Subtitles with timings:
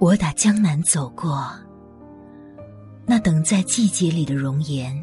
[0.00, 1.46] 我打江南走过，
[3.04, 4.98] 那等在季节里的容颜，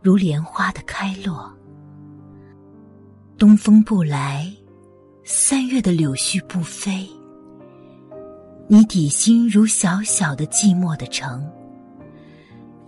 [0.00, 1.54] 如莲花的开落。
[3.36, 4.50] 东风不来，
[5.24, 7.06] 三月的柳絮不飞。
[8.66, 11.46] 你底心如小小的寂寞的城，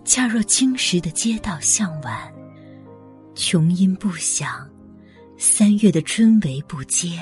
[0.03, 2.33] 恰若青石的街道向晚，
[3.35, 4.67] 琼音不响，
[5.37, 7.21] 三月的春雷不接。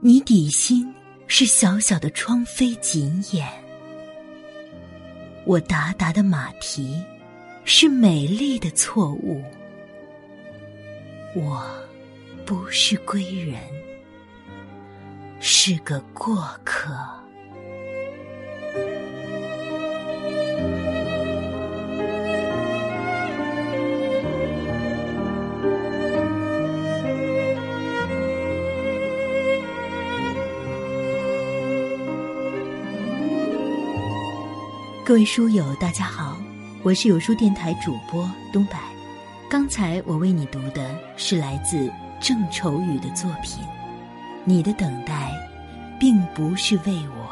[0.00, 0.90] 你底心
[1.30, 3.46] 是小小的窗扉紧掩，
[5.44, 7.00] 我达达的马蹄
[7.64, 9.44] 是美丽的错误，
[11.36, 11.64] 我
[12.44, 13.60] 不是归人，
[15.38, 16.96] 是个过客。
[35.08, 36.36] 各位书友，大家好，
[36.82, 38.76] 我是有书电台主播东柏。
[39.48, 43.64] 刚才我为你读的是来自郑愁予的作品，
[44.44, 45.32] 《你的等待，
[45.98, 47.24] 并不是为我》。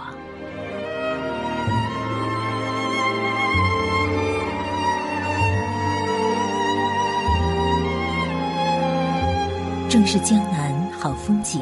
[9.91, 11.61] 正是江南好风景，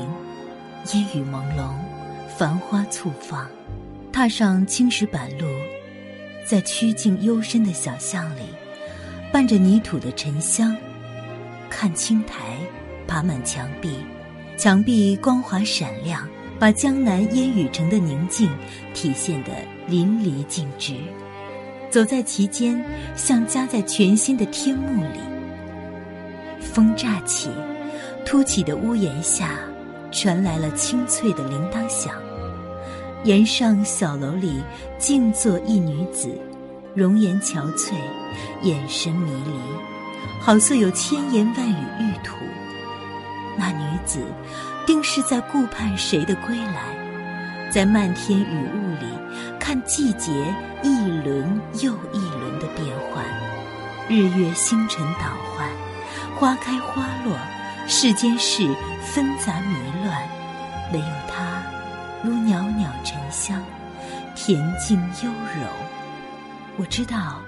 [0.92, 1.72] 烟雨朦胧，
[2.38, 3.48] 繁花簇放，
[4.12, 5.46] 踏上青石板路。
[6.44, 8.42] 在曲径幽深的小巷里，
[9.32, 10.76] 伴着泥土的沉香，
[11.70, 12.58] 看青苔
[13.06, 13.96] 爬满墙壁，
[14.56, 16.28] 墙壁光滑闪亮，
[16.58, 18.50] 把江南烟雨城的宁静
[18.92, 19.52] 体现得
[19.86, 20.94] 淋漓尽致。
[21.90, 22.84] 走在其间，
[23.16, 25.20] 像夹在全新的天幕里。
[26.60, 27.48] 风乍起，
[28.24, 29.58] 凸起的屋檐下，
[30.10, 32.14] 传来了清脆的铃铛响。
[33.24, 34.62] 檐上小楼里，
[34.98, 36.28] 静坐一女子，
[36.94, 37.94] 容颜憔悴，
[38.62, 39.52] 眼神迷离，
[40.42, 42.36] 好似有千言万语欲吐。
[43.56, 44.20] 那女子，
[44.84, 49.06] 定是在顾盼谁的归来，在漫天雨雾里，
[49.58, 50.30] 看季节
[50.82, 53.24] 一轮又一轮的变换，
[54.06, 55.66] 日月星辰倒换，
[56.36, 57.34] 花开花落，
[57.86, 58.68] 世间事
[59.02, 60.28] 纷杂迷乱，
[60.92, 61.62] 唯有她。
[62.22, 62.63] 如袅袅沉
[63.34, 63.62] 香，
[64.36, 65.66] 恬静幽柔。
[66.76, 67.40] 我知道，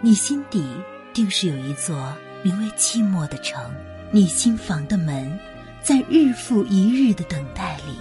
[0.00, 0.66] 你心底
[1.12, 3.62] 定是有一座名为寂寞的城。
[4.10, 5.38] 你心房的门，
[5.82, 7.98] 在日复一日的等待里，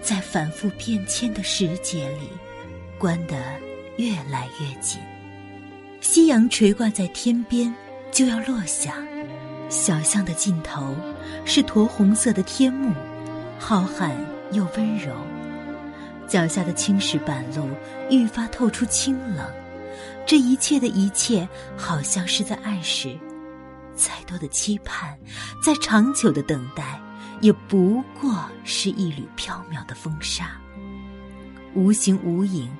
[0.00, 2.28] 在反复变迁的时节里，
[2.98, 3.36] 关得
[3.96, 5.00] 越来越紧。
[6.00, 7.74] 夕阳垂挂在天边，
[8.10, 8.94] 就要落下。
[9.68, 10.94] 小巷的尽头，
[11.44, 12.92] 是驼红色的天幕，
[13.58, 14.12] 浩瀚
[14.52, 15.14] 又温柔。
[16.30, 17.68] 脚下的青石板路
[18.08, 19.44] 愈发透出清冷，
[20.24, 21.46] 这一切的一切，
[21.76, 23.18] 好像是在暗示：
[23.96, 25.18] 再多的期盼，
[25.60, 27.00] 再长久的等待，
[27.40, 30.56] 也不过是一缕飘渺的风沙，
[31.74, 32.70] 无形无影，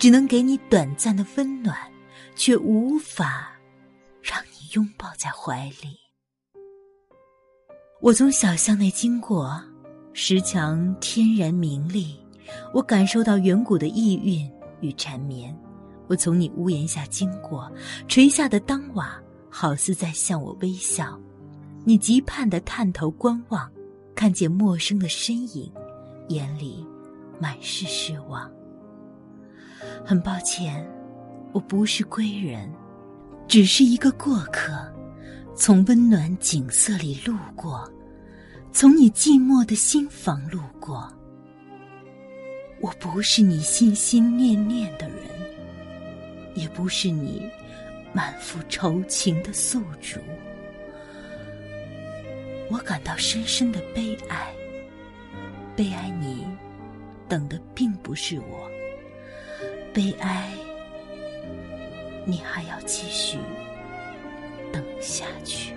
[0.00, 1.78] 只能给你短暂的温暖，
[2.34, 3.52] 却无法
[4.20, 5.96] 让你拥抱在怀里。
[8.00, 9.62] 我从小巷内经过，
[10.12, 12.18] 石墙天然明丽。
[12.72, 15.56] 我感受到远古的意蕴与缠绵，
[16.06, 17.70] 我从你屋檐下经过，
[18.08, 21.18] 垂下的当瓦好似在向我微笑。
[21.84, 23.70] 你急盼的探头观望，
[24.14, 25.70] 看见陌生的身影，
[26.28, 26.84] 眼里
[27.38, 28.50] 满是失望。
[30.04, 30.84] 很抱歉，
[31.52, 32.72] 我不是归人，
[33.46, 34.72] 只是一个过客，
[35.54, 37.88] 从温暖景色里路过，
[38.72, 41.12] 从你寂寞的心房路过。
[42.80, 45.18] 我不是你心心念念的人，
[46.54, 47.48] 也不是你
[48.12, 50.20] 满腹愁情的宿主。
[52.68, 54.52] 我感到深深的悲哀，
[55.76, 56.44] 悲哀你
[57.28, 58.70] 等的并不是我，
[59.94, 60.50] 悲哀
[62.24, 63.38] 你还要继续
[64.72, 65.75] 等下去。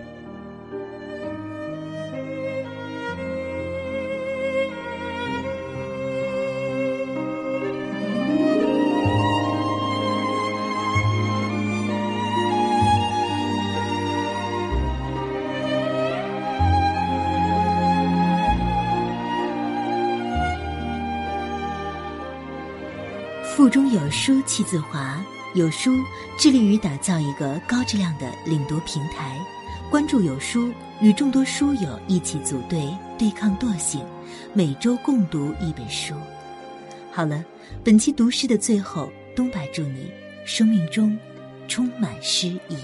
[23.60, 25.22] 腹中有书气自华，
[25.54, 26.02] 有书
[26.38, 29.38] 致力于打造一个高质量的领读平台。
[29.92, 30.72] 关注有书，
[31.02, 34.02] 与众多书友一起组队对抗惰性，
[34.54, 36.16] 每周共读一本书。
[37.12, 37.44] 好了，
[37.84, 40.10] 本期读诗的最后，东白祝你
[40.46, 41.20] 生命中
[41.68, 42.78] 充满诗意。